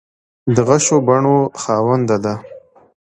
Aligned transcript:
د 0.55 0.57
غشو 0.67 0.97
بڼو 1.07 1.37
خاونده 1.61 2.17
ده 2.23 2.33